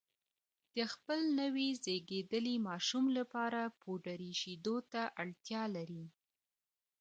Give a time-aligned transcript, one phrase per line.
[0.75, 6.05] د خپل نوي زېږېدلي ماشوم لپاره پوډري شیدو ته اړتیا لري